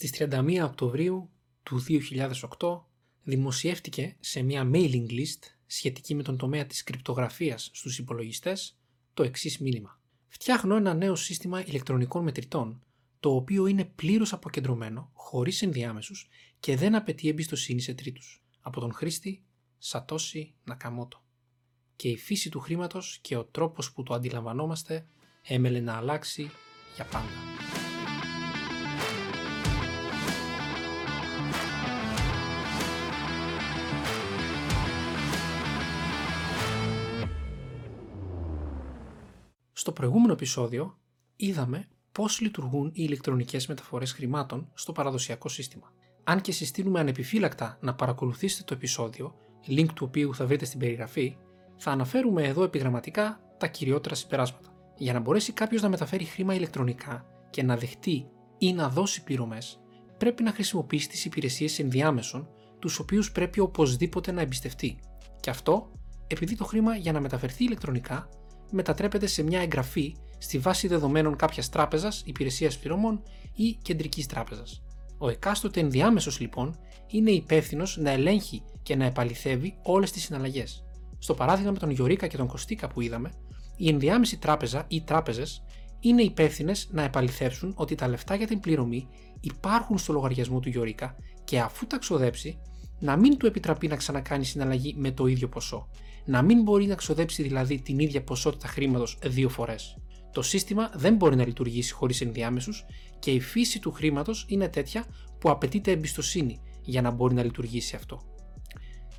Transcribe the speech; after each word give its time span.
Στις 0.00 0.12
31 0.18 0.60
Οκτωβρίου 0.64 1.30
του 1.62 1.84
2008 2.58 2.80
δημοσιεύτηκε 3.22 4.16
σε 4.20 4.42
μια 4.42 4.70
mailing 4.72 5.10
list 5.10 5.42
σχετική 5.66 6.14
με 6.14 6.22
τον 6.22 6.36
τομέα 6.36 6.66
της 6.66 6.82
κρυπτογραφίας 6.82 7.70
στους 7.72 7.98
υπολογιστές 7.98 8.78
το 9.14 9.22
εξής 9.22 9.58
μήνυμα. 9.58 10.00
Φτιάχνω 10.28 10.76
ένα 10.76 10.94
νέο 10.94 11.14
σύστημα 11.14 11.64
ηλεκτρονικών 11.64 12.22
μετρητών 12.22 12.82
το 13.20 13.34
οποίο 13.34 13.66
είναι 13.66 13.84
πλήρως 13.84 14.32
αποκεντρωμένο, 14.32 15.10
χωρίς 15.12 15.62
ενδιάμεσους 15.62 16.28
και 16.60 16.76
δεν 16.76 16.94
απαιτεί 16.94 17.28
εμπιστοσύνη 17.28 17.80
σε 17.80 17.94
τρίτους. 17.94 18.44
Από 18.60 18.80
τον 18.80 18.92
χρήστη 18.92 19.44
Σατώση 19.78 20.54
Νακαμότο. 20.64 21.24
Και 21.96 22.08
η 22.08 22.16
φύση 22.16 22.50
του 22.50 22.60
χρήματος 22.60 23.18
και 23.20 23.36
ο 23.36 23.44
τρόπος 23.44 23.92
που 23.92 24.02
το 24.02 24.14
αντιλαμβανόμαστε 24.14 25.06
έμελε 25.42 25.80
να 25.80 25.96
αλλάξει 25.96 26.50
για 26.94 27.04
πάντα. 27.04 27.47
Στο 39.88 39.96
προηγούμενο 39.96 40.32
επεισόδιο 40.32 40.98
είδαμε 41.36 41.88
πώς 42.12 42.40
λειτουργούν 42.40 42.86
οι 42.86 42.92
ηλεκτρονικές 42.94 43.66
μεταφορές 43.66 44.12
χρημάτων 44.12 44.70
στο 44.74 44.92
παραδοσιακό 44.92 45.48
σύστημα. 45.48 45.92
Αν 46.24 46.40
και 46.40 46.52
συστήνουμε 46.52 47.00
ανεπιφύλακτα 47.00 47.78
να 47.80 47.94
παρακολουθήσετε 47.94 48.62
το 48.66 48.74
επεισόδιο, 48.74 49.34
link 49.68 49.86
του 49.94 50.04
οποίου 50.08 50.34
θα 50.34 50.46
βρείτε 50.46 50.64
στην 50.64 50.78
περιγραφή, 50.78 51.36
θα 51.76 51.90
αναφέρουμε 51.90 52.42
εδώ 52.42 52.62
επιγραμματικά 52.62 53.40
τα 53.58 53.66
κυριότερα 53.66 54.14
συμπεράσματα. 54.14 54.74
Για 54.96 55.12
να 55.12 55.20
μπορέσει 55.20 55.52
κάποιος 55.52 55.82
να 55.82 55.88
μεταφέρει 55.88 56.24
χρήμα 56.24 56.54
ηλεκτρονικά 56.54 57.24
και 57.50 57.62
να 57.62 57.76
δεχτεί 57.76 58.26
ή 58.58 58.72
να 58.72 58.88
δώσει 58.88 59.22
πληρωμές, 59.22 59.80
πρέπει 60.18 60.42
να 60.42 60.52
χρησιμοποιήσει 60.52 61.08
τις 61.08 61.24
υπηρεσίες 61.24 61.78
ενδιάμεσων, 61.78 62.48
τους 62.78 62.98
οποίους 62.98 63.32
πρέπει 63.32 63.60
οπωσδήποτε 63.60 64.32
να 64.32 64.40
εμπιστευτεί. 64.40 64.98
Και 65.40 65.50
αυτό 65.50 65.90
επειδή 66.26 66.56
το 66.56 66.64
χρήμα 66.64 66.96
για 66.96 67.12
να 67.12 67.20
μεταφερθεί 67.20 67.64
ηλεκτρονικά 67.64 68.28
μετατρέπεται 68.70 69.26
σε 69.26 69.42
μια 69.42 69.60
εγγραφή 69.60 70.16
στη 70.38 70.58
βάση 70.58 70.88
δεδομένων 70.88 71.36
κάποιας 71.36 71.68
τράπεζας, 71.68 72.22
υπηρεσίας 72.26 72.78
πληρωμών 72.78 73.22
ή 73.54 73.78
κεντρικής 73.82 74.26
τράπεζας. 74.26 74.82
Ο 75.18 75.28
εκάστοτε 75.28 75.80
ενδιάμεσος 75.80 76.40
λοιπόν 76.40 76.78
είναι 77.06 77.30
υπεύθυνος 77.30 77.96
να 77.96 78.10
ελέγχει 78.10 78.62
και 78.82 78.96
να 78.96 79.04
επαληθεύει 79.04 79.78
όλες 79.82 80.12
τις 80.12 80.22
συναλλαγές. 80.22 80.84
Στο 81.18 81.34
παράδειγμα 81.34 81.70
με 81.70 81.78
τον 81.78 81.90
Γιωρίκα 81.90 82.26
και 82.26 82.36
τον 82.36 82.46
Κωστίκα 82.46 82.88
που 82.88 83.00
είδαμε, 83.00 83.32
η 83.76 83.88
ενδιάμεση 83.88 84.38
τράπεζα 84.38 84.84
ή 84.88 85.02
τράπεζες 85.02 85.62
είναι 86.00 86.22
υπεύθυνες 86.22 86.88
να 86.90 87.02
επαληθεύσουν 87.02 87.72
ότι 87.76 87.94
τα 87.94 88.08
λεφτά 88.08 88.34
για 88.34 88.46
την 88.46 88.60
πληρωμή 88.60 89.08
υπάρχουν 89.40 89.98
στο 89.98 90.12
λογαριασμό 90.12 90.60
του 90.60 90.68
Γιωρίκα 90.68 91.16
και 91.44 91.60
αφού 91.60 91.86
τα 91.86 91.98
ξοδέψει, 91.98 92.58
να 92.98 93.16
μην 93.16 93.36
του 93.36 93.46
επιτραπεί 93.46 93.88
να 93.88 93.96
ξανακάνει 93.96 94.44
συναλλαγή 94.44 94.94
με 94.98 95.10
το 95.10 95.26
ίδιο 95.26 95.48
ποσό. 95.48 95.88
Να 96.24 96.42
μην 96.42 96.62
μπορεί 96.62 96.86
να 96.86 96.94
ξοδέψει 96.94 97.42
δηλαδή 97.42 97.80
την 97.80 97.98
ίδια 97.98 98.22
ποσότητα 98.22 98.68
χρήματος 98.68 99.18
δύο 99.24 99.48
φορές. 99.48 99.96
Το 100.32 100.42
σύστημα 100.42 100.90
δεν 100.94 101.14
μπορεί 101.14 101.36
να 101.36 101.46
λειτουργήσει 101.46 101.92
χωρίς 101.92 102.20
ενδιάμεσους 102.20 102.84
και 103.18 103.30
η 103.30 103.40
φύση 103.40 103.78
του 103.78 103.92
χρήματος 103.92 104.44
είναι 104.48 104.68
τέτοια 104.68 105.04
που 105.38 105.50
απαιτείται 105.50 105.90
εμπιστοσύνη 105.90 106.60
για 106.82 107.02
να 107.02 107.10
μπορεί 107.10 107.34
να 107.34 107.42
λειτουργήσει 107.42 107.96
αυτό. 107.96 108.22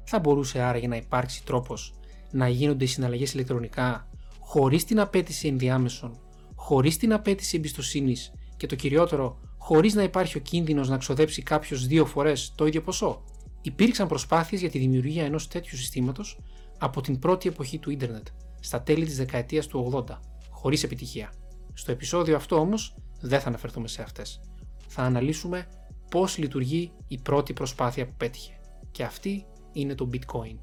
Θα 0.03 0.19
μπορούσε 0.19 0.61
άραγε 0.61 0.87
να 0.87 0.95
υπάρξει 0.95 1.43
τρόπος 1.45 1.93
να 2.31 2.47
γίνονται 2.47 2.83
οι 2.83 2.87
συναλλαγές 2.87 3.33
ηλεκτρονικά 3.33 4.07
χωρίς 4.39 4.85
την 4.85 4.99
απέτηση 4.99 5.47
ενδιάμεσων, 5.47 6.19
χωρίς 6.55 6.97
την 6.97 7.13
απέτηση 7.13 7.57
εμπιστοσύνης 7.57 8.31
και 8.57 8.67
το 8.67 8.75
κυριότερο, 8.75 9.39
χωρίς 9.57 9.93
να 9.93 10.03
υπάρχει 10.03 10.37
ο 10.37 10.39
κίνδυνος 10.39 10.89
να 10.89 10.97
ξοδέψει 10.97 11.41
κάποιος 11.41 11.87
δύο 11.87 12.05
φορές 12.05 12.53
το 12.55 12.65
ίδιο 12.65 12.81
ποσό; 12.81 13.23
Υπήρξαν 13.61 14.07
προσπάθειες 14.07 14.61
για 14.61 14.69
τη 14.69 14.79
δημιουργία 14.79 15.25
ενός 15.25 15.47
τέτοιου 15.47 15.77
συστήματος 15.77 16.39
από 16.77 17.01
την 17.01 17.19
πρώτη 17.19 17.49
εποχή 17.49 17.79
του 17.79 17.91
ίντερνετ, 17.91 18.27
στα 18.59 18.81
τέλη 18.81 19.05
της 19.05 19.17
δεκαετίας 19.17 19.67
του 19.67 20.05
80, 20.07 20.19
χωρίς 20.49 20.83
επιτυχία. 20.83 21.33
Στο 21.73 21.91
επεισόδιο 21.91 22.35
αυτό 22.35 22.59
όμως 22.59 22.95
δεν 23.19 23.39
θα 23.39 23.47
αναφερθούμε 23.47 23.87
σε 23.87 24.01
αυτές. 24.01 24.41
Θα 24.87 25.01
αναλύσουμε 25.03 25.67
πώς 26.09 26.37
λειτουργεί 26.37 26.91
η 27.07 27.17
πρώτη 27.17 27.53
προσπάθεια 27.53 28.05
που 28.05 28.13
πέτυχε. 28.17 28.59
Και 28.91 29.03
αυτή 29.03 29.45
είναι 29.73 29.95
το 29.95 30.09
bitcoin. 30.13 30.57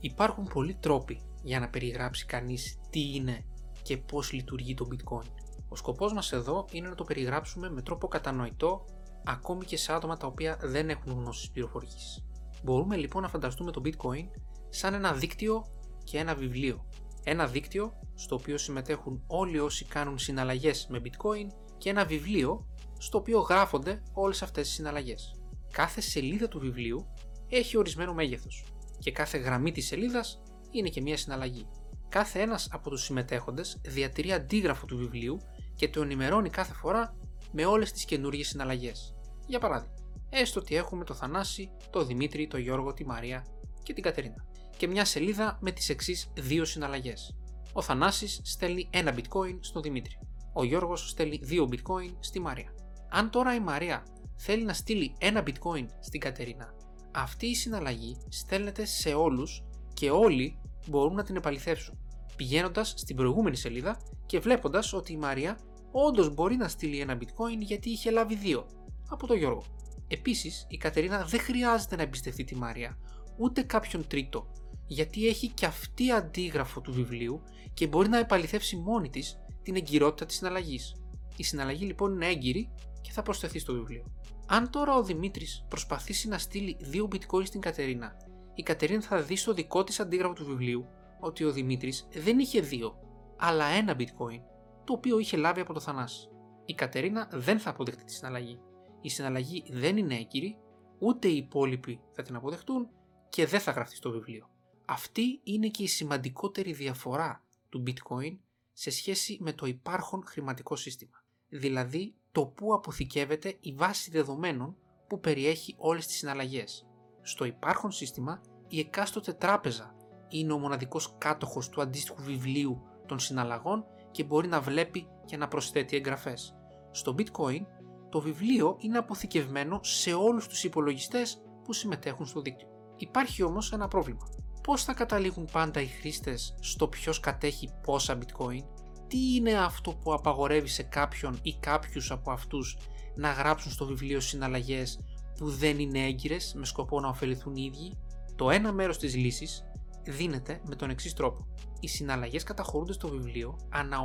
Υπάρχουν 0.00 0.44
πολλοί 0.44 0.74
τρόποι 0.74 1.20
για 1.42 1.60
να 1.60 1.68
περιγράψει 1.68 2.26
κανείς 2.26 2.78
τι 2.90 3.14
είναι 3.14 3.44
και 3.82 3.96
πώς 3.96 4.32
λειτουργεί 4.32 4.74
το 4.74 4.88
bitcoin. 4.92 5.26
Ο 5.68 5.76
σκοπός 5.76 6.12
μας 6.12 6.32
εδώ 6.32 6.66
είναι 6.72 6.88
να 6.88 6.94
το 6.94 7.04
περιγράψουμε 7.04 7.70
με 7.70 7.82
τρόπο 7.82 8.08
κατανοητό 8.08 8.84
ακόμη 9.30 9.64
και 9.64 9.76
σε 9.76 9.92
άτομα 9.92 10.16
τα 10.16 10.26
οποία 10.26 10.58
δεν 10.62 10.88
έχουν 10.88 11.12
γνώσεις 11.12 11.50
πληροφορικής. 11.50 12.24
Μπορούμε 12.62 12.96
λοιπόν 12.96 13.22
να 13.22 13.28
φανταστούμε 13.28 13.70
το 13.70 13.82
bitcoin 13.84 14.24
σαν 14.68 14.94
ένα 14.94 15.12
δίκτυο 15.12 15.66
και 16.04 16.18
ένα 16.18 16.34
βιβλίο. 16.34 16.86
Ένα 17.24 17.46
δίκτυο 17.46 17.92
στο 18.14 18.34
οποίο 18.34 18.58
συμμετέχουν 18.58 19.22
όλοι 19.26 19.58
όσοι 19.58 19.84
κάνουν 19.84 20.18
συναλλαγές 20.18 20.86
με 20.90 21.00
bitcoin 21.04 21.46
και 21.78 21.90
ένα 21.90 22.04
βιβλίο 22.04 22.66
στο 22.98 23.18
οποίο 23.18 23.40
γράφονται 23.40 24.02
όλες 24.12 24.42
αυτές 24.42 24.66
τις 24.66 24.74
συναλλαγές. 24.74 25.34
Κάθε 25.70 26.00
σελίδα 26.00 26.48
του 26.48 26.58
βιβλίου 26.58 27.06
έχει 27.48 27.76
ορισμένο 27.76 28.14
μέγεθος 28.14 28.64
και 28.98 29.12
κάθε 29.12 29.38
γραμμή 29.38 29.72
της 29.72 29.86
σελίδας 29.86 30.42
είναι 30.70 30.88
και 30.88 31.00
μια 31.00 31.16
συναλλαγή. 31.16 31.66
Κάθε 32.08 32.40
ένας 32.40 32.68
από 32.70 32.90
τους 32.90 33.02
συμμετέχοντες 33.02 33.80
διατηρεί 33.84 34.32
αντίγραφο 34.32 34.86
του 34.86 34.96
βιβλίου 34.96 35.40
και 35.74 35.88
το 35.88 36.02
ενημερώνει 36.02 36.50
κάθε 36.50 36.72
φορά 36.72 37.16
με 37.52 37.64
όλες 37.66 37.92
τις 37.92 38.04
καινούργιες 38.04 38.48
συναλλαγές. 38.48 39.14
Για 39.50 39.58
παράδειγμα, 39.58 39.94
έστω 40.30 40.60
ότι 40.60 40.76
έχουμε 40.76 41.04
το 41.04 41.14
Θανάση, 41.14 41.70
το 41.90 42.04
Δημήτρη, 42.04 42.46
το 42.46 42.58
Γιώργο, 42.58 42.94
τη 42.94 43.06
Μαρία 43.06 43.46
και 43.82 43.92
την 43.92 44.02
Κατερίνα. 44.02 44.46
Και 44.76 44.86
μια 44.86 45.04
σελίδα 45.04 45.58
με 45.60 45.70
τις 45.72 45.88
εξής 45.88 46.32
δύο 46.34 46.64
συναλλαγές. 46.64 47.36
Ο 47.72 47.82
Θανάσης 47.82 48.40
στέλνει 48.44 48.88
ένα 48.92 49.14
bitcoin 49.14 49.58
στον 49.60 49.82
Δημήτρη. 49.82 50.18
Ο 50.52 50.64
Γιώργος 50.64 51.08
στέλνει 51.08 51.38
δύο 51.42 51.68
bitcoin 51.72 52.16
στη 52.20 52.40
Μαρία. 52.40 52.74
Αν 53.10 53.30
τώρα 53.30 53.54
η 53.54 53.60
Μαρία 53.60 54.06
θέλει 54.36 54.64
να 54.64 54.72
στείλει 54.72 55.14
ένα 55.18 55.42
bitcoin 55.46 55.86
στην 56.00 56.20
Κατερίνα, 56.20 56.74
αυτή 57.14 57.46
η 57.46 57.54
συναλλαγή 57.54 58.16
στέλνεται 58.28 58.84
σε 58.84 59.14
όλους 59.14 59.62
και 59.94 60.10
όλοι 60.10 60.60
μπορούν 60.88 61.14
να 61.14 61.22
την 61.22 61.36
επαληθεύσουν. 61.36 61.98
Πηγαίνοντας 62.36 62.94
στην 62.96 63.16
προηγούμενη 63.16 63.56
σελίδα 63.56 64.00
και 64.26 64.38
βλέποντας 64.38 64.92
ότι 64.92 65.12
η 65.12 65.16
Μαρία 65.16 65.58
όντως 65.92 66.34
μπορεί 66.34 66.56
να 66.56 66.68
στείλει 66.68 67.00
ένα 67.00 67.18
bitcoin 67.20 67.58
γιατί 67.58 67.90
είχε 67.90 68.10
λάβει 68.10 68.34
δύο 68.34 68.66
από 69.10 69.26
τον 69.26 69.36
Γιώργο. 69.36 69.62
Επίσης, 70.08 70.66
η 70.68 70.76
Κατερίνα 70.76 71.24
δεν 71.24 71.40
χρειάζεται 71.40 71.96
να 71.96 72.02
εμπιστευτεί 72.02 72.44
τη 72.44 72.56
Μάρια 72.56 72.98
ούτε 73.36 73.62
κάποιον 73.62 74.06
τρίτο, 74.06 74.52
γιατί 74.86 75.26
έχει 75.26 75.48
και 75.48 75.66
αυτή 75.66 76.10
αντίγραφο 76.10 76.80
του 76.80 76.92
βιβλίου 76.92 77.42
και 77.74 77.86
μπορεί 77.86 78.08
να 78.08 78.18
επαληθεύσει 78.18 78.76
μόνη 78.76 79.10
της 79.10 79.38
την 79.62 79.76
εγκυρότητα 79.76 80.26
της 80.26 80.36
συναλλαγής. 80.36 80.94
Η 81.36 81.42
συναλλαγή 81.42 81.84
λοιπόν 81.84 82.12
είναι 82.12 82.26
έγκυρη 82.26 82.70
και 83.00 83.10
θα 83.12 83.22
προσθεθεί 83.22 83.58
στο 83.58 83.72
βιβλίο. 83.72 84.04
Αν 84.46 84.70
τώρα 84.70 84.94
ο 84.94 85.02
Δημήτρης 85.02 85.64
προσπαθήσει 85.68 86.28
να 86.28 86.38
στείλει 86.38 86.76
δύο 86.80 87.08
bitcoin 87.12 87.46
στην 87.46 87.60
Κατερίνα, 87.60 88.16
η 88.54 88.62
Κατερίνα 88.62 89.00
θα 89.00 89.22
δει 89.22 89.36
στο 89.36 89.52
δικό 89.52 89.84
της 89.84 90.00
αντίγραφο 90.00 90.32
του 90.32 90.44
βιβλίου 90.44 90.86
ότι 91.20 91.44
ο 91.44 91.52
Δημήτρης 91.52 92.08
δεν 92.12 92.38
είχε 92.38 92.60
δύο, 92.60 92.94
αλλά 93.38 93.64
ένα 93.64 93.96
bitcoin 93.98 94.40
το 94.84 94.92
οποίο 94.92 95.18
είχε 95.18 95.36
λάβει 95.36 95.60
από 95.60 95.72
το 95.72 95.80
Θανάση. 95.80 96.28
Η 96.64 96.74
Κατερίνα 96.74 97.28
δεν 97.32 97.58
θα 97.58 97.70
αποδεχτεί 97.70 98.04
τη 98.04 98.12
συναλλαγή. 98.12 98.60
Η 99.00 99.08
συναλλαγή 99.08 99.64
δεν 99.68 99.96
είναι 99.96 100.14
έγκυρη, 100.14 100.58
ούτε 100.98 101.28
οι 101.28 101.36
υπόλοιποι 101.36 102.00
θα 102.12 102.22
την 102.22 102.36
αποδεχτούν 102.36 102.88
και 103.28 103.46
δεν 103.46 103.60
θα 103.60 103.70
γραφτεί 103.70 103.96
στο 103.96 104.10
βιβλίο. 104.10 104.50
Αυτή 104.84 105.40
είναι 105.44 105.68
και 105.68 105.82
η 105.82 105.86
σημαντικότερη 105.86 106.72
διαφορά 106.72 107.44
του 107.68 107.82
bitcoin 107.86 108.38
σε 108.72 108.90
σχέση 108.90 109.38
με 109.40 109.52
το 109.52 109.66
υπάρχον 109.66 110.22
χρηματικό 110.26 110.76
σύστημα. 110.76 111.24
Δηλαδή 111.48 112.14
το 112.32 112.46
που 112.46 112.74
αποθηκεύεται 112.74 113.56
η 113.60 113.72
βάση 113.72 114.10
δεδομένων 114.10 114.76
που 115.08 115.20
περιέχει 115.20 115.74
όλες 115.78 116.06
τις 116.06 116.16
συναλλαγές. 116.16 116.86
Στο 117.22 117.44
υπάρχον 117.44 117.90
σύστημα 117.90 118.40
η 118.68 118.78
εκάστοτε 118.78 119.32
τράπεζα 119.32 119.94
είναι 120.28 120.52
ο 120.52 120.58
μοναδικός 120.58 121.14
κάτοχος 121.18 121.68
του 121.68 121.80
αντίστοιχου 121.80 122.22
βιβλίου 122.22 122.82
των 123.06 123.18
συναλλαγών 123.18 123.84
και 124.10 124.24
μπορεί 124.24 124.48
να 124.48 124.60
βλέπει 124.60 125.06
και 125.24 125.36
να 125.36 125.48
προσθέτει 125.48 125.96
εγγραφές. 125.96 126.54
Στο 126.90 127.14
bitcoin 127.18 127.60
το 128.10 128.20
βιβλίο 128.20 128.76
είναι 128.78 128.98
αποθηκευμένο 128.98 129.80
σε 129.82 130.12
όλους 130.12 130.46
τους 130.46 130.64
υπολογιστές 130.64 131.42
που 131.64 131.72
συμμετέχουν 131.72 132.26
στο 132.26 132.40
δίκτυο. 132.40 132.68
Υπάρχει 132.96 133.42
όμως 133.42 133.72
ένα 133.72 133.88
πρόβλημα. 133.88 134.28
Πώς 134.62 134.84
θα 134.84 134.94
καταλήγουν 134.94 135.48
πάντα 135.52 135.80
οι 135.80 135.86
χρήστες 135.86 136.54
στο 136.60 136.88
ποιος 136.88 137.20
κατέχει 137.20 137.70
πόσα 137.82 138.18
bitcoin, 138.18 138.64
τι 139.08 139.34
είναι 139.34 139.52
αυτό 139.52 139.94
που 139.94 140.12
απαγορεύει 140.12 140.68
σε 140.68 140.82
κάποιον 140.82 141.38
ή 141.42 141.56
κάποιους 141.60 142.10
από 142.10 142.30
αυτούς 142.30 142.76
να 143.14 143.32
γράψουν 143.32 143.72
στο 143.72 143.86
βιβλίο 143.86 144.20
συναλλαγές 144.20 145.00
που 145.38 145.50
δεν 145.50 145.78
είναι 145.78 146.04
έγκυρες 146.04 146.54
με 146.56 146.64
σκοπό 146.64 147.00
να 147.00 147.08
ωφεληθούν 147.08 147.56
οι 147.56 147.70
ίδιοι; 147.74 147.98
Το 148.36 148.50
ένα 148.50 148.72
μέρος 148.72 148.98
της 148.98 149.16
λύσης 149.16 149.64
δίνεται 150.02 150.60
με 150.68 150.74
τον 150.74 150.90
εξής 150.90 151.12
τρόπο. 151.12 151.46
Οι 151.80 151.88
συναλλαγές 151.88 152.42
καταχωρούνται 152.42 152.92
στο 152.92 153.08
βιβλίο 153.08 153.58
ανά 153.70 153.98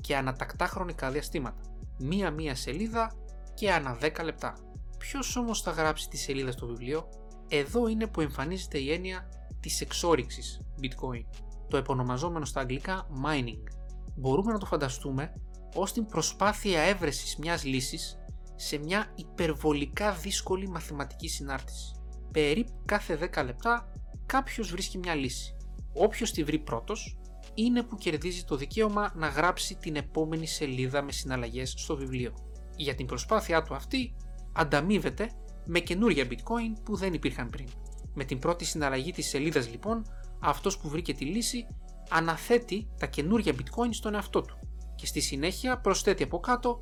και 0.00 0.16
ανατακτά 0.16 0.66
χρονικά 0.66 1.10
διαστήματα. 1.10 1.71
Μία-μία 2.02 2.54
σελίδα 2.54 3.12
και 3.54 3.72
ανά 3.72 3.98
10 4.00 4.24
λεπτά. 4.24 4.56
Ποιος 4.98 5.36
όμως 5.36 5.62
θα 5.62 5.70
γράψει 5.70 6.08
τη 6.08 6.16
σελίδα 6.16 6.52
στο 6.52 6.66
βιβλίο, 6.66 7.08
εδώ 7.48 7.88
είναι 7.88 8.06
που 8.06 8.20
εμφανίζεται 8.20 8.78
η 8.78 8.92
έννοια 8.92 9.28
της 9.60 9.80
εξόριξης 9.80 10.60
bitcoin, 10.82 11.24
το 11.68 11.76
επωνομαζόμενο 11.76 12.44
στα 12.44 12.60
αγγλικά 12.60 13.06
mining. 13.24 13.62
Μπορούμε 14.16 14.52
να 14.52 14.58
το 14.58 14.66
φανταστούμε 14.66 15.32
ως 15.74 15.92
την 15.92 16.06
προσπάθεια 16.06 16.80
έβρεσης 16.80 17.36
μιας 17.36 17.64
λύσης 17.64 18.18
σε 18.54 18.78
μια 18.78 19.12
υπερβολικά 19.14 20.12
δύσκολη 20.12 20.68
μαθηματική 20.68 21.28
συνάρτηση. 21.28 21.92
Περίπου 22.32 22.72
κάθε 22.84 23.30
10 23.34 23.44
λεπτά 23.44 23.92
κάποιος 24.26 24.70
βρίσκει 24.70 24.98
μια 24.98 25.14
λύση. 25.14 25.56
Όποιος 25.94 26.30
τη 26.30 26.44
βρει 26.44 26.58
πρώτος 26.58 27.18
είναι 27.54 27.82
που 27.82 27.96
κερδίζει 27.96 28.44
το 28.44 28.56
δικαίωμα 28.56 29.12
να 29.16 29.28
γράψει 29.28 29.74
την 29.74 29.96
επόμενη 29.96 30.46
σελίδα 30.46 31.02
με 31.02 31.12
συναλλαγές 31.12 31.74
στο 31.76 31.96
βιβλίο. 31.96 32.34
Για 32.76 32.94
την 32.94 33.06
προσπάθειά 33.06 33.62
του 33.62 33.74
αυτή 33.74 34.16
ανταμείβεται 34.52 35.30
με 35.64 35.78
καινούρια 35.80 36.26
bitcoin 36.28 36.80
που 36.84 36.96
δεν 36.96 37.12
υπήρχαν 37.14 37.50
πριν. 37.50 37.68
Με 38.14 38.24
την 38.24 38.38
πρώτη 38.38 38.64
συναλλαγή 38.64 39.12
της 39.12 39.28
σελίδας 39.28 39.70
λοιπόν, 39.70 40.02
αυτός 40.40 40.78
που 40.78 40.88
βρήκε 40.88 41.14
τη 41.14 41.24
λύση 41.24 41.66
αναθέτει 42.08 42.88
τα 42.98 43.06
καινούρια 43.06 43.54
bitcoin 43.54 43.88
στον 43.90 44.14
εαυτό 44.14 44.40
του 44.40 44.58
και 44.94 45.06
στη 45.06 45.20
συνέχεια 45.20 45.78
προσθέτει 45.78 46.22
από 46.22 46.40
κάτω 46.40 46.80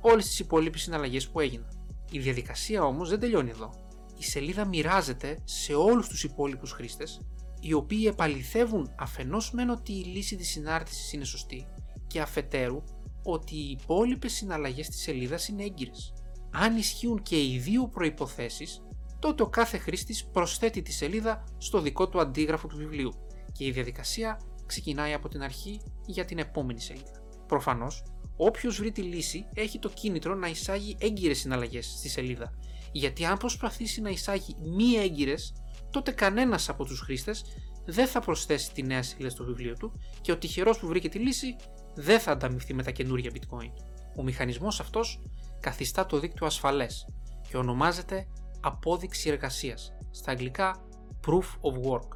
όλες 0.00 0.26
τις 0.26 0.38
υπόλοιπες 0.38 0.82
συναλλαγές 0.82 1.28
που 1.28 1.40
έγιναν. 1.40 1.68
Η 2.10 2.18
διαδικασία 2.18 2.84
όμως 2.84 3.08
δεν 3.08 3.20
τελειώνει 3.20 3.50
εδώ. 3.50 3.70
Η 4.18 4.24
σελίδα 4.24 4.66
μοιράζεται 4.66 5.38
σε 5.44 5.74
όλους 5.74 6.08
τους 6.08 6.24
υπόλοιπους 6.24 6.72
χρήστες 6.72 7.20
οι 7.64 7.72
οποίοι 7.72 8.04
επαληθεύουν 8.08 8.94
αφενός 8.98 9.50
μεν 9.52 9.70
ότι 9.70 9.92
η 9.92 10.04
λύση 10.04 10.36
της 10.36 10.48
συνάρτησης 10.48 11.12
είναι 11.12 11.24
σωστή 11.24 11.66
και 12.06 12.20
αφετέρου 12.20 12.82
ότι 13.22 13.56
οι 13.56 13.78
υπόλοιπες 13.80 14.32
συναλλαγές 14.32 14.88
της 14.88 15.02
σελίδας 15.02 15.48
είναι 15.48 15.62
έγκυρες. 15.62 16.12
Αν 16.52 16.76
ισχύουν 16.76 17.22
και 17.22 17.44
οι 17.44 17.58
δύο 17.58 17.88
προϋποθέσεις, 17.88 18.82
τότε 19.18 19.42
ο 19.42 19.48
κάθε 19.48 19.78
χρήστης 19.78 20.24
προσθέτει 20.24 20.82
τη 20.82 20.92
σελίδα 20.92 21.44
στο 21.58 21.80
δικό 21.80 22.08
του 22.08 22.20
αντίγραφο 22.20 22.68
του 22.68 22.76
βιβλίου 22.76 23.12
και 23.52 23.64
η 23.64 23.70
διαδικασία 23.70 24.40
ξεκινάει 24.66 25.12
από 25.12 25.28
την 25.28 25.42
αρχή 25.42 25.80
για 26.06 26.24
την 26.24 26.38
επόμενη 26.38 26.80
σελίδα. 26.80 27.22
Προφανώς, 27.46 28.02
όποιος 28.36 28.78
βρει 28.78 28.92
τη 28.92 29.02
λύση 29.02 29.46
έχει 29.54 29.78
το 29.78 29.88
κίνητρο 29.88 30.34
να 30.34 30.48
εισάγει 30.48 30.96
έγκυρες 31.00 31.38
συναλλαγές 31.38 31.86
στη 31.86 32.08
σελίδα, 32.08 32.52
γιατί 32.92 33.24
αν 33.24 33.36
προσπαθήσει 33.36 34.00
να 34.00 34.10
εισάγει 34.10 34.56
μη 34.76 34.94
έγκυρες, 34.94 35.52
τότε 35.92 36.10
κανένας 36.10 36.68
από 36.68 36.84
τους 36.84 37.00
χρήστες 37.00 37.44
δεν 37.84 38.06
θα 38.06 38.20
προσθέσει 38.20 38.72
τη 38.72 38.82
νέα 38.82 39.02
σελίδα 39.02 39.30
στο 39.30 39.44
βιβλίο 39.44 39.76
του 39.76 39.92
και 40.20 40.32
ο 40.32 40.38
τυχερός 40.38 40.78
που 40.78 40.86
βρήκε 40.86 41.08
τη 41.08 41.18
λύση 41.18 41.56
δεν 41.94 42.20
θα 42.20 42.30
ανταμυφθεί 42.30 42.74
με 42.74 42.82
τα 42.82 42.90
καινούργια 42.90 43.30
bitcoin. 43.34 43.70
Ο 44.16 44.22
μηχανισμός 44.22 44.80
αυτός 44.80 45.22
καθιστά 45.60 46.06
το 46.06 46.18
δίκτυο 46.18 46.46
ασφαλές 46.46 47.06
και 47.48 47.56
ονομάζεται 47.56 48.26
απόδειξη 48.60 49.28
εργασίας, 49.28 49.92
στα 50.10 50.30
αγγλικά 50.30 50.86
proof 51.26 51.70
of 51.70 51.90
work, 51.90 52.08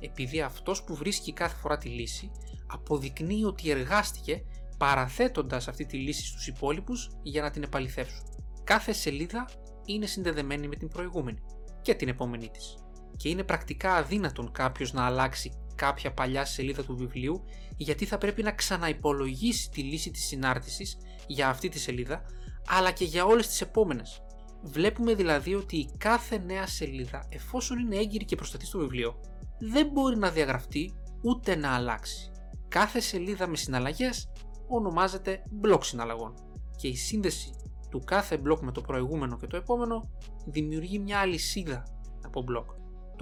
επειδή 0.00 0.40
αυτός 0.40 0.84
που 0.84 0.94
βρίσκει 0.94 1.32
κάθε 1.32 1.56
φορά 1.56 1.76
τη 1.76 1.88
λύση 1.88 2.30
αποδεικνύει 2.66 3.44
ότι 3.44 3.70
εργάστηκε 3.70 4.42
παραθέτοντας 4.78 5.68
αυτή 5.68 5.86
τη 5.86 5.96
λύση 5.96 6.26
στους 6.26 6.46
υπόλοιπους 6.46 7.10
για 7.22 7.42
να 7.42 7.50
την 7.50 7.62
επαληθεύσουν. 7.62 8.24
Κάθε 8.64 8.92
σελίδα 8.92 9.48
είναι 9.84 10.06
συνδεδεμένη 10.06 10.68
με 10.68 10.76
την 10.76 10.88
προηγούμενη 10.88 11.38
και 11.82 11.94
την 11.94 12.08
επόμενή 12.08 12.48
της 12.48 12.76
και 13.16 13.28
είναι 13.28 13.42
πρακτικά 13.42 13.94
αδύνατον 13.94 14.52
κάποιος 14.52 14.92
να 14.92 15.04
αλλάξει 15.06 15.52
κάποια 15.74 16.12
παλιά 16.12 16.44
σελίδα 16.44 16.84
του 16.84 16.96
βιβλίου 16.96 17.44
γιατί 17.76 18.04
θα 18.04 18.18
πρέπει 18.18 18.42
να 18.42 18.52
ξαναυπολογίσει 18.52 19.70
τη 19.70 19.82
λύση 19.82 20.10
της 20.10 20.24
συνάρτησης 20.24 20.96
για 21.26 21.48
αυτή 21.48 21.68
τη 21.68 21.78
σελίδα 21.78 22.22
αλλά 22.66 22.90
και 22.90 23.04
για 23.04 23.24
όλες 23.24 23.48
τις 23.48 23.60
επόμενες. 23.60 24.22
Βλέπουμε 24.62 25.14
δηλαδή 25.14 25.54
ότι 25.54 25.76
η 25.76 25.90
κάθε 25.98 26.38
νέα 26.38 26.66
σελίδα 26.66 27.26
εφόσον 27.28 27.78
είναι 27.78 27.96
έγκυρη 27.96 28.24
και 28.24 28.36
προστατή 28.36 28.66
στο 28.66 28.78
βιβλίο 28.78 29.20
δεν 29.58 29.86
μπορεί 29.86 30.16
να 30.16 30.30
διαγραφτεί 30.30 30.94
ούτε 31.22 31.56
να 31.56 31.74
αλλάξει. 31.74 32.30
Κάθε 32.68 33.00
σελίδα 33.00 33.46
με 33.46 33.56
συναλλαγές 33.56 34.32
ονομάζεται 34.68 35.42
μπλοκ 35.50 35.84
συναλλαγών 35.84 36.34
και 36.76 36.88
η 36.88 36.96
σύνδεση 36.96 37.50
του 37.90 38.02
κάθε 38.04 38.36
μπλοκ 38.36 38.60
με 38.60 38.72
το 38.72 38.80
προηγούμενο 38.80 39.36
και 39.36 39.46
το 39.46 39.56
επόμενο 39.56 40.10
δημιουργεί 40.46 40.98
μια 40.98 41.18
αλυσίδα 41.18 41.82
από 42.22 42.42
μπλοκ, 42.42 42.70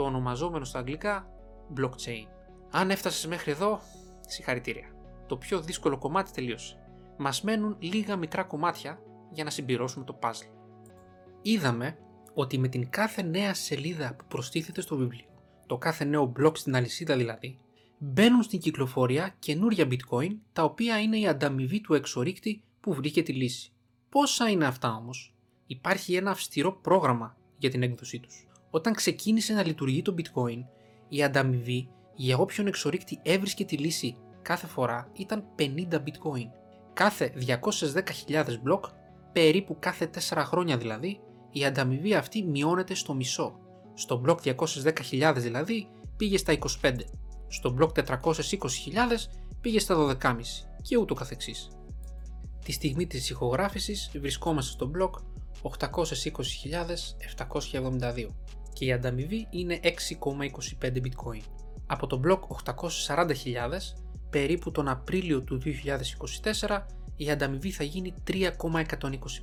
το 0.01 0.07
ονομαζόμενο 0.07 0.65
στα 0.65 0.79
αγγλικά 0.79 1.27
blockchain. 1.77 2.27
Αν 2.71 2.91
έφτασες 2.91 3.27
μέχρι 3.27 3.51
εδώ, 3.51 3.81
συγχαρητήρια. 4.21 4.89
Το 5.27 5.37
πιο 5.37 5.61
δύσκολο 5.61 5.99
κομμάτι 5.99 6.31
τελείωσε. 6.33 6.77
Μας 7.19 7.43
μένουν 7.43 7.77
λίγα 7.79 8.17
μικρά 8.17 8.43
κομμάτια 8.43 8.99
για 9.33 9.45
να 9.45 9.51
συμπληρώσουμε 9.51 10.05
το 10.05 10.19
puzzle. 10.23 10.51
Είδαμε 11.43 11.99
ότι 12.35 12.59
με 12.59 12.69
την 12.69 12.91
κάθε 12.91 13.23
νέα 13.23 13.55
σελίδα 13.55 14.15
που 14.15 14.25
προστίθεται 14.29 14.81
στο 14.81 14.97
βιβλίο, 14.97 15.29
το 15.67 15.77
κάθε 15.77 16.05
νέο 16.05 16.25
μπλοκ 16.25 16.57
στην 16.57 16.77
αλυσίδα 16.77 17.17
δηλαδή, 17.17 17.59
μπαίνουν 17.99 18.43
στην 18.43 18.61
κυκλοφορία 18.61 19.35
καινούρια 19.39 19.89
bitcoin 19.91 20.37
τα 20.53 20.65
οποία 20.65 21.01
είναι 21.01 21.19
η 21.19 21.27
ανταμοιβή 21.27 21.81
του 21.81 21.95
εξορίκτη 21.95 22.63
που 22.81 22.95
βρήκε 22.95 23.23
τη 23.23 23.33
λύση. 23.33 23.73
Πόσα 24.09 24.49
είναι 24.49 24.67
αυτά 24.67 24.95
όμως; 24.95 25.35
Υπάρχει 25.67 26.15
ένα 26.15 26.31
αυστηρό 26.31 26.73
πρόγραμμα 26.73 27.37
για 27.59 27.71
την 27.71 27.83
έκδοσή 27.83 28.21
τους. 28.21 28.50
Όταν 28.71 28.95
ξεκίνησε 28.95 29.53
να 29.53 29.67
λειτουργεί 29.67 30.03
το 30.03 30.15
bitcoin, 30.19 30.65
η 31.09 31.23
ανταμοιβή 31.23 31.89
για 32.15 32.39
όποιον 32.39 32.67
εξορίκτη 32.67 33.19
έβρισκε 33.23 33.65
τη 33.65 33.77
λύση 33.77 34.17
κάθε 34.43 34.67
φορά 34.67 35.11
ήταν 35.13 35.45
50 35.59 35.95
bitcoin. 35.95 36.49
Κάθε 36.93 37.33
210.000 38.29 38.45
μπλοκ, 38.63 38.85
περίπου 39.33 39.77
κάθε 39.79 40.11
4 40.31 40.43
χρόνια 40.47 40.77
δηλαδή, 40.77 41.21
η 41.51 41.65
ανταμοιβή 41.65 42.15
αυτή 42.15 42.43
μειώνεται 42.43 42.95
στο 42.95 43.15
μισό. 43.15 43.59
Στο 43.95 44.19
μπλοκ 44.19 44.41
210.000 44.45 45.35
δηλαδή 45.37 45.89
πήγε 46.17 46.37
στα 46.37 46.59
25 46.83 46.95
στο 47.49 47.71
μπλοκ 47.71 47.91
420.000 48.07 48.13
πήγε 49.61 49.79
στα 49.79 50.17
12,5 50.23 50.37
και 50.83 50.97
ούτω 50.97 51.15
καθεξής. 51.15 51.71
Τη 52.65 52.73
στιγμή 52.73 53.07
της 53.07 53.31
ηχογράφησης 53.31 54.11
βρισκόμαστε 54.21 54.73
στο 54.73 54.87
μπλοκ 54.87 55.15
820.772 55.63 58.27
και 58.73 58.85
η 58.85 58.93
ανταμοιβή 58.93 59.47
είναι 59.51 59.81
6,25 59.83 60.87
bitcoin. 60.87 61.43
Από 61.87 62.07
το 62.07 62.17
μπλοκ 62.17 62.45
840.000 62.65 63.35
περίπου 64.31 64.71
τον 64.71 64.89
Απρίλιο 64.89 65.43
του 65.43 65.61
2024 66.69 66.81
η 67.17 67.31
ανταμοιβή 67.31 67.71
θα 67.71 67.85
γίνει 67.85 68.15
3,125 68.31 68.49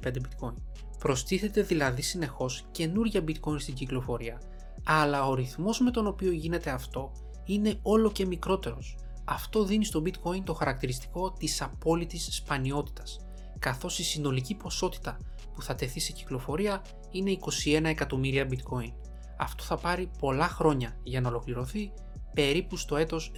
bitcoin. 0.04 0.54
Προστίθεται 1.00 1.62
δηλαδή 1.62 2.02
συνεχώς 2.02 2.66
καινούρια 2.72 3.24
bitcoin 3.28 3.60
στην 3.60 3.74
κυκλοφορία, 3.74 4.42
αλλά 4.86 5.28
ο 5.28 5.34
ρυθμός 5.34 5.80
με 5.80 5.92
τον 5.92 6.08
οποίο 6.08 6.32
γίνεται 6.32 6.70
αυτό 6.70 7.12
είναι 7.46 7.80
όλο 7.82 8.12
και 8.12 8.26
μικρότερος. 8.26 8.98
Αυτό 9.26 9.64
δίνει 9.64 9.86
στο 9.86 10.02
bitcoin 10.06 10.42
το 10.44 10.54
χαρακτηριστικό 10.54 11.32
της 11.32 11.62
απόλυτης 11.62 12.36
σπανιότητας, 12.36 13.20
καθώς 13.60 14.00
η 14.00 14.04
συνολική 14.04 14.56
ποσότητα 14.56 15.18
που 15.54 15.62
θα 15.62 15.76
τεθεί 15.76 16.00
σε 16.00 16.12
κυκλοφορία 16.12 16.82
είναι 17.12 17.32
21 17.66 17.84
εκατομμύρια 17.84 18.48
bitcoin. 18.50 18.92
Αυτό 19.38 19.64
θα 19.64 19.78
πάρει 19.78 20.10
πολλά 20.20 20.48
χρόνια 20.48 21.00
για 21.04 21.22
να 21.22 21.30
ολοκληρωθεί 21.30 21.92
περίπου 22.34 22.78
στο 22.78 22.96
έτος 22.96 23.32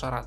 2140. 0.00 0.22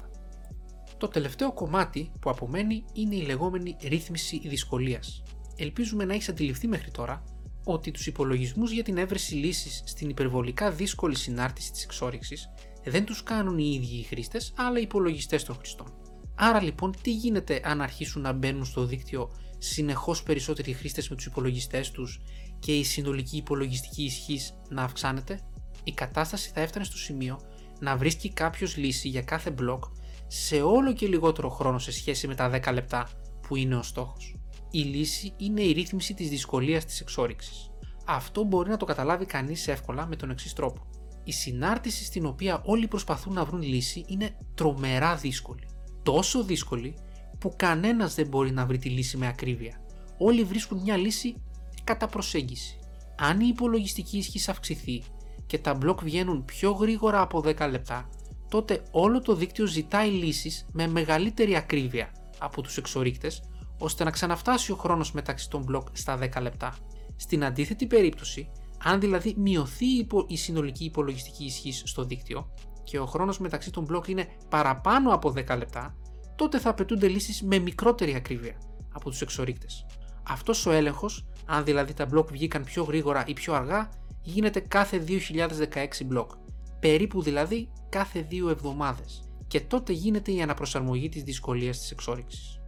Το 0.97 1.07
τελευταίο 1.07 1.53
κομμάτι 1.53 2.11
που 2.19 2.29
απομένει 2.29 2.85
είναι 2.93 3.15
η 3.15 3.21
λεγόμενη 3.21 3.75
ρύθμιση 3.83 4.41
δυσκολίας. 4.47 5.23
Ελπίζουμε 5.57 6.05
να 6.05 6.13
έχεις 6.13 6.29
αντιληφθεί 6.29 6.67
μέχρι 6.67 6.91
τώρα 6.91 7.23
ότι 7.63 7.91
τους 7.91 8.07
υπολογισμούς 8.07 8.71
για 8.71 8.83
την 8.83 8.97
έβρεση 8.97 9.35
λύσης 9.35 9.83
στην 9.85 10.09
υπερβολικά 10.09 10.71
δύσκολη 10.71 11.15
συνάρτηση 11.15 11.71
της 11.71 11.83
εξόριξης 11.83 12.49
δεν 12.83 13.05
τους 13.05 13.23
κάνουν 13.23 13.57
οι 13.57 13.71
ίδιοι 13.75 13.99
οι 13.99 14.03
χρήστες, 14.03 14.53
αλλά 14.55 14.79
οι 14.79 14.81
υπολογιστές 14.81 15.43
των 15.43 15.55
χρηστών. 15.55 15.87
Άρα 16.35 16.61
λοιπόν 16.61 16.93
τι 17.01 17.11
γίνεται 17.11 17.61
αν 17.63 17.81
αρχίσουν 17.81 18.21
να 18.21 18.31
μπαίνουν 18.31 18.65
στο 18.65 18.85
δίκτυο 18.85 19.31
συνεχώς 19.63 20.23
περισσότεροι 20.23 20.73
χρήστες 20.73 21.09
με 21.09 21.15
τους 21.15 21.25
υπολογιστές 21.25 21.91
τους 21.91 22.21
και 22.59 22.77
η 22.77 22.83
συνολική 22.83 23.37
υπολογιστική 23.37 24.03
ισχύς 24.03 24.53
να 24.69 24.83
αυξάνεται, 24.83 25.39
η 25.83 25.91
κατάσταση 25.91 26.51
θα 26.53 26.61
έφτανε 26.61 26.85
στο 26.85 26.97
σημείο 26.97 27.41
να 27.79 27.97
βρίσκει 27.97 28.29
κάποιος 28.29 28.77
λύση 28.77 29.07
για 29.07 29.21
κάθε 29.21 29.51
μπλοκ 29.51 29.83
σε 30.27 30.61
όλο 30.61 30.93
και 30.93 31.07
λιγότερο 31.07 31.49
χρόνο 31.49 31.79
σε 31.79 31.91
σχέση 31.91 32.27
με 32.27 32.35
τα 32.35 32.61
10 32.63 32.73
λεπτά 32.73 33.09
που 33.47 33.55
είναι 33.55 33.75
ο 33.75 33.81
στόχος 33.81 34.35
η 34.71 34.79
λύση 34.79 35.33
είναι 35.37 35.61
η 35.61 35.71
ρύθμιση 35.71 36.13
της 36.13 36.29
δυσκολίας 36.29 36.85
της 36.85 37.01
εξόριξης. 37.01 37.69
Αυτό 38.05 38.43
μπορεί 38.43 38.69
να 38.69 38.77
το 38.77 38.85
καταλάβει 38.85 39.25
κανείς 39.25 39.67
εύκολα 39.67 40.05
με 40.07 40.15
τον 40.15 40.29
εξής 40.29 40.53
τρόπο. 40.53 40.81
Η 41.23 41.31
συνάρτηση 41.31 42.03
στην 42.03 42.25
οποία 42.25 42.61
όλοι 42.65 42.87
προσπαθούν 42.87 43.33
να 43.33 43.45
βρουν 43.45 43.61
λύση 43.61 44.05
είναι 44.07 44.37
τρομερά 44.55 45.15
δύσκολη. 45.15 45.67
Τόσο 46.03 46.43
δύσκολη 46.43 46.93
που 47.41 47.53
κανένας 47.55 48.15
δεν 48.15 48.27
μπορεί 48.27 48.51
να 48.51 48.65
βρει 48.65 48.77
τη 48.77 48.89
λύση 48.89 49.17
με 49.17 49.27
ακρίβεια. 49.27 49.81
Όλοι 50.17 50.43
βρίσκουν 50.43 50.81
μια 50.81 50.97
λύση 50.97 51.35
κατά 51.83 52.07
προσέγγιση. 52.07 52.79
Αν 53.17 53.39
η 53.39 53.47
υπολογιστική 53.47 54.17
ισχύ 54.17 54.49
αυξηθεί 54.49 55.03
και 55.45 55.57
τα 55.57 55.73
μπλοκ 55.73 56.03
βγαίνουν 56.03 56.45
πιο 56.45 56.71
γρήγορα 56.71 57.21
από 57.21 57.43
10 57.45 57.69
λεπτά, 57.69 58.09
τότε 58.49 58.83
όλο 58.91 59.21
το 59.21 59.35
δίκτυο 59.35 59.65
ζητάει 59.65 60.09
λύσεις 60.09 60.65
με 60.71 60.87
μεγαλύτερη 60.87 61.55
ακρίβεια 61.55 62.11
από 62.37 62.61
τους 62.61 62.77
εξορίκτες 62.77 63.43
ώστε 63.77 64.03
να 64.03 64.11
ξαναφτάσει 64.11 64.71
ο 64.71 64.75
χρόνος 64.75 65.11
μεταξύ 65.11 65.49
των 65.49 65.63
μπλοκ 65.63 65.87
στα 65.91 66.19
10 66.21 66.41
λεπτά. 66.41 66.75
Στην 67.15 67.43
αντίθετη 67.43 67.87
περίπτωση, 67.87 68.49
αν 68.83 68.99
δηλαδή 68.99 69.35
μειωθεί 69.37 70.07
η 70.27 70.37
συνολική 70.37 70.85
υπολογιστική 70.85 71.43
ισχύ 71.43 71.71
στο 71.71 72.03
δίκτυο 72.03 72.53
και 72.83 72.99
ο 72.99 73.05
χρόνος 73.05 73.39
μεταξύ 73.39 73.71
των 73.71 73.83
μπλοκ 73.83 74.07
είναι 74.07 74.27
παραπάνω 74.49 75.13
από 75.13 75.29
10 75.29 75.57
λεπτά, 75.57 75.95
τότε 76.35 76.59
θα 76.59 76.69
απαιτούνται 76.69 77.07
λύσεις 77.07 77.41
με 77.41 77.59
μικρότερη 77.59 78.15
ακρίβεια 78.15 78.55
από 78.91 79.09
τους 79.09 79.21
εξορίκτες. 79.21 79.85
Αυτός 80.27 80.65
ο 80.65 80.71
έλεγχος, 80.71 81.25
αν 81.45 81.63
δηλαδή 81.63 81.93
τα 81.93 82.05
μπλοκ 82.05 82.31
βγήκαν 82.31 82.63
πιο 82.63 82.83
γρήγορα 82.83 83.23
ή 83.27 83.33
πιο 83.33 83.53
αργά, 83.53 83.89
γίνεται 84.21 84.59
κάθε 84.59 84.97
2016 84.97 86.05
μπλοκ, 86.05 86.31
περίπου 86.79 87.21
δηλαδή 87.21 87.69
κάθε 87.89 88.21
δύο 88.21 88.49
εβδομάδες 88.49 89.23
και 89.47 89.61
τότε 89.61 89.93
γίνεται 89.93 90.31
η 90.31 90.41
αναπροσαρμογή 90.41 91.09
της 91.09 91.23
δυσκολίας 91.23 91.79
της 91.79 91.91
εξόριξης. 91.91 92.59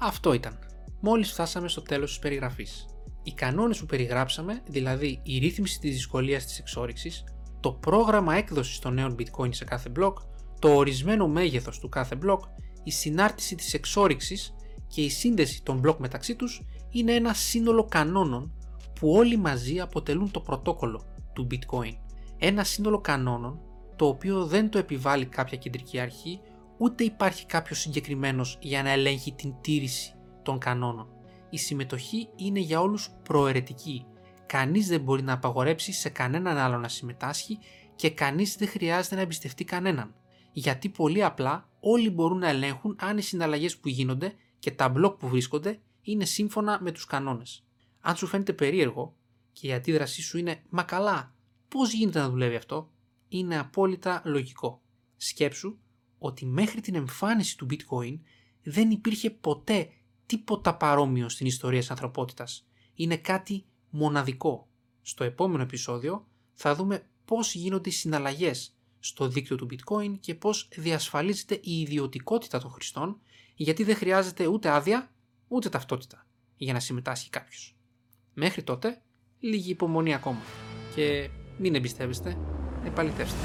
Αυτό 0.00 0.32
ήταν. 0.32 0.58
Μόλις 1.00 1.30
φτάσαμε 1.30 1.68
στο 1.68 1.82
τέλος 1.82 2.10
της 2.10 2.18
περιγραφής. 2.18 2.86
Οι 3.22 3.32
κανόνες 3.32 3.78
που 3.78 3.86
περιγράψαμε, 3.86 4.62
δηλαδή 4.68 5.20
η 5.22 5.38
ρύθμιση 5.38 5.80
της 5.80 5.92
δυσκολίας 5.92 6.44
της 6.44 6.58
εξόριξης, 6.58 7.24
το 7.60 7.72
πρόγραμμα 7.72 8.34
έκδοσης 8.34 8.78
των 8.78 8.94
νέων 8.94 9.16
bitcoin 9.18 9.54
σε 9.54 9.64
κάθε 9.64 9.88
μπλοκ, 9.88 10.18
το 10.58 10.74
ορισμένο 10.74 11.28
μέγεθος 11.28 11.78
του 11.78 11.88
κάθε 11.88 12.14
μπλοκ, 12.14 12.42
η 12.82 12.90
συνάρτηση 12.90 13.54
της 13.54 13.74
εξόριξης 13.74 14.54
και 14.86 15.02
η 15.02 15.08
σύνδεση 15.08 15.62
των 15.62 15.78
μπλοκ 15.78 15.98
μεταξύ 15.98 16.34
τους 16.36 16.62
είναι 16.90 17.12
ένα 17.12 17.34
σύνολο 17.34 17.84
κανόνων 17.84 18.52
που 19.00 19.12
όλοι 19.12 19.36
μαζί 19.36 19.80
αποτελούν 19.80 20.30
το 20.30 20.40
πρωτόκολλο 20.40 21.02
του 21.32 21.46
bitcoin. 21.50 21.96
Ένα 22.38 22.64
σύνολο 22.64 23.00
κανόνων 23.00 23.60
το 23.96 24.06
οποίο 24.06 24.46
δεν 24.46 24.70
το 24.70 24.78
επιβάλλει 24.78 25.26
κάποια 25.26 25.58
κεντρική 25.58 25.98
αρχή 25.98 26.40
ούτε 26.78 27.04
υπάρχει 27.04 27.46
κάποιος 27.46 27.78
συγκεκριμένος 27.78 28.58
για 28.60 28.82
να 28.82 28.90
ελέγχει 28.90 29.32
την 29.32 29.54
τήρηση 29.60 30.14
των 30.42 30.58
κανόνων. 30.58 31.06
Η 31.50 31.58
συμμετοχή 31.58 32.28
είναι 32.36 32.58
για 32.60 32.80
όλους 32.80 33.10
προαιρετική. 33.22 34.06
Κανείς 34.46 34.88
δεν 34.88 35.00
μπορεί 35.00 35.22
να 35.22 35.32
απαγορέψει 35.32 35.92
σε 35.92 36.08
κανέναν 36.08 36.56
άλλο 36.56 36.78
να 36.78 36.88
συμμετάσχει 36.88 37.58
και 37.94 38.10
κανείς 38.10 38.56
δεν 38.56 38.68
χρειάζεται 38.68 39.14
να 39.14 39.20
εμπιστευτεί 39.20 39.64
κανέναν. 39.64 40.14
Γιατί 40.52 40.88
πολύ 40.88 41.24
απλά 41.24 41.68
όλοι 41.84 42.10
μπορούν 42.10 42.38
να 42.38 42.48
ελέγχουν 42.48 42.96
αν 43.00 43.18
οι 43.18 43.22
συναλλαγές 43.22 43.76
που 43.76 43.88
γίνονται 43.88 44.34
και 44.58 44.70
τα 44.70 44.88
μπλοκ 44.88 45.18
που 45.18 45.28
βρίσκονται 45.28 45.80
είναι 46.02 46.24
σύμφωνα 46.24 46.78
με 46.82 46.92
τους 46.92 47.04
κανόνες. 47.04 47.64
Αν 48.00 48.16
σου 48.16 48.26
φαίνεται 48.26 48.52
περίεργο 48.52 49.16
και 49.52 49.66
η 49.66 49.72
αντίδρασή 49.72 50.22
σου 50.22 50.38
είναι 50.38 50.62
«Μα 50.68 50.82
καλά, 50.82 51.34
πώς 51.68 51.92
γίνεται 51.92 52.18
να 52.18 52.30
δουλεύει 52.30 52.56
αυτό» 52.56 52.90
είναι 53.28 53.58
απόλυτα 53.58 54.22
λογικό. 54.24 54.82
Σκέψου 55.16 55.78
ότι 56.18 56.46
μέχρι 56.46 56.80
την 56.80 56.94
εμφάνιση 56.94 57.56
του 57.56 57.66
bitcoin 57.70 58.18
δεν 58.62 58.90
υπήρχε 58.90 59.30
ποτέ 59.30 59.88
τίποτα 60.26 60.76
παρόμοιο 60.76 61.28
στην 61.28 61.46
ιστορία 61.46 61.80
της 61.80 61.90
ανθρωπότητας. 61.90 62.66
Είναι 62.94 63.16
κάτι 63.16 63.64
μοναδικό. 63.90 64.68
Στο 65.02 65.24
επόμενο 65.24 65.62
επεισόδιο 65.62 66.26
θα 66.54 66.74
δούμε 66.74 67.06
πώς 67.24 67.54
γίνονται 67.54 67.88
οι 67.88 67.92
συναλλαγές 67.92 68.76
στο 69.04 69.28
δίκτυο 69.28 69.56
του 69.56 69.68
bitcoin 69.70 70.18
και 70.20 70.34
πώς 70.34 70.68
διασφαλίζεται 70.76 71.54
η 71.62 71.80
ιδιωτικότητα 71.80 72.58
των 72.58 72.70
χρηστών 72.70 73.20
γιατί 73.54 73.84
δεν 73.84 73.96
χρειάζεται 73.96 74.46
ούτε 74.46 74.68
άδεια 74.68 75.10
ούτε 75.48 75.68
ταυτότητα 75.68 76.26
για 76.56 76.72
να 76.72 76.80
συμμετάσχει 76.80 77.30
κάποιος. 77.30 77.76
Μέχρι 78.34 78.62
τότε, 78.62 79.02
λίγη 79.38 79.70
υπομονή 79.70 80.14
ακόμα 80.14 80.42
και 80.94 81.30
μην 81.58 81.74
εμπιστεύεστε, 81.74 82.38
επαληθεύστε. 82.84 83.38